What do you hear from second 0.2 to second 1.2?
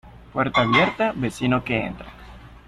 Puerta abierta,